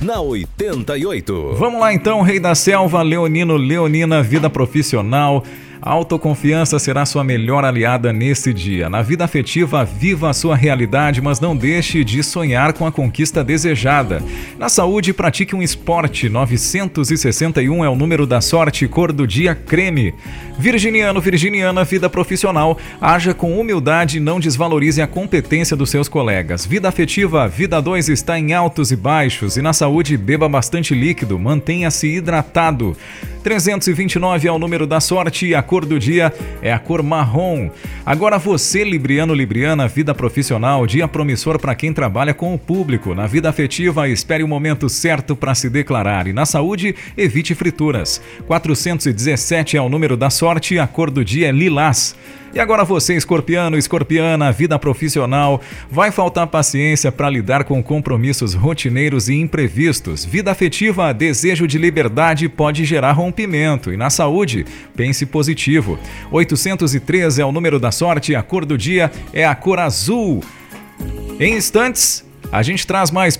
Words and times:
Na 0.00 0.18
88. 0.18 1.56
Vamos 1.58 1.78
lá 1.78 1.92
então, 1.92 2.22
Rei 2.22 2.40
da 2.40 2.54
Selva, 2.54 3.02
Leonino, 3.02 3.58
Leonina, 3.58 4.22
vida 4.22 4.48
profissional. 4.48 5.44
A 5.82 5.92
autoconfiança 5.92 6.78
será 6.78 7.06
sua 7.06 7.24
melhor 7.24 7.64
aliada 7.64 8.12
nesse 8.12 8.52
dia. 8.52 8.90
Na 8.90 9.00
vida 9.00 9.24
afetiva, 9.24 9.82
viva 9.82 10.28
a 10.28 10.34
sua 10.34 10.54
realidade, 10.54 11.22
mas 11.22 11.40
não 11.40 11.56
deixe 11.56 12.04
de 12.04 12.22
sonhar 12.22 12.74
com 12.74 12.86
a 12.86 12.92
conquista 12.92 13.42
desejada. 13.42 14.22
Na 14.58 14.68
saúde, 14.68 15.14
pratique 15.14 15.56
um 15.56 15.62
esporte. 15.62 16.28
961 16.28 17.82
é 17.82 17.88
o 17.88 17.96
número 17.96 18.26
da 18.26 18.42
sorte, 18.42 18.86
cor 18.86 19.10
do 19.10 19.26
dia 19.26 19.54
creme. 19.54 20.12
Virginiano, 20.58 21.18
Virginiana, 21.18 21.82
vida 21.82 22.10
profissional. 22.10 22.76
Haja 23.00 23.32
com 23.32 23.58
humildade 23.58 24.18
e 24.18 24.20
não 24.20 24.38
desvalorize 24.38 25.00
a 25.00 25.06
competência 25.06 25.74
dos 25.74 25.88
seus 25.88 26.10
colegas. 26.10 26.66
Vida 26.66 26.90
afetiva, 26.90 27.48
vida 27.48 27.80
2 27.80 28.10
está 28.10 28.38
em 28.38 28.52
altos 28.52 28.92
e 28.92 28.96
baixos. 28.96 29.56
E 29.56 29.62
na 29.62 29.72
saúde, 29.72 29.89
beba 30.16 30.48
bastante 30.48 30.94
líquido, 30.94 31.38
mantenha-se 31.38 32.06
hidratado. 32.06 32.96
329 33.42 34.46
é 34.46 34.52
o 34.52 34.58
número 34.58 34.86
da 34.86 35.00
sorte 35.00 35.46
e 35.46 35.54
a 35.54 35.62
cor 35.62 35.84
do 35.84 35.98
dia 35.98 36.32
é 36.62 36.72
a 36.72 36.78
cor 36.78 37.02
marrom. 37.02 37.70
Agora 38.04 38.38
você, 38.38 38.84
Libriano 38.84 39.34
Libriana, 39.34 39.88
vida 39.88 40.14
profissional, 40.14 40.86
dia 40.86 41.08
promissor 41.08 41.58
para 41.58 41.74
quem 41.74 41.92
trabalha 41.92 42.34
com 42.34 42.54
o 42.54 42.58
público. 42.58 43.14
Na 43.14 43.26
vida 43.26 43.48
afetiva, 43.48 44.08
espere 44.08 44.42
o 44.42 44.48
momento 44.48 44.88
certo 44.88 45.34
para 45.34 45.54
se 45.54 45.70
declarar. 45.70 46.26
E 46.26 46.32
na 46.32 46.44
saúde, 46.44 46.94
evite 47.16 47.54
frituras. 47.54 48.20
417 48.46 49.76
é 49.76 49.82
o 49.82 49.88
número 49.88 50.16
da 50.16 50.28
sorte 50.28 50.74
e 50.74 50.78
a 50.78 50.86
cor 50.86 51.10
do 51.10 51.24
dia 51.24 51.48
é 51.48 51.52
lilás. 51.52 52.14
E 52.52 52.58
agora 52.58 52.84
você, 52.84 53.14
escorpiano, 53.14 53.78
escorpiana, 53.78 54.50
vida 54.50 54.76
profissional, 54.76 55.60
vai 55.88 56.10
faltar 56.10 56.48
paciência 56.48 57.12
para 57.12 57.30
lidar 57.30 57.62
com 57.62 57.80
compromissos 57.80 58.54
rotineiros 58.54 59.28
e 59.28 59.34
imprevistos. 59.34 60.24
Vida 60.24 60.50
afetiva, 60.50 61.14
desejo 61.14 61.68
de 61.68 61.78
liberdade 61.78 62.48
pode 62.48 62.84
gerar 62.84 63.12
rompimento. 63.30 63.92
E 63.92 63.96
na 63.96 64.10
saúde, 64.10 64.66
pense 64.96 65.24
positivo. 65.24 65.98
813 66.32 67.40
é 67.40 67.44
o 67.44 67.52
número 67.52 67.78
da 67.78 67.92
sorte, 67.92 68.34
a 68.34 68.42
cor 68.42 68.64
do 68.64 68.76
dia 68.76 69.10
é 69.32 69.46
a 69.46 69.54
cor 69.54 69.78
azul. 69.78 70.42
Em 71.38 71.56
instantes, 71.56 72.24
a 72.52 72.62
gente 72.62 72.86
traz 72.86 73.10
mais 73.10 73.36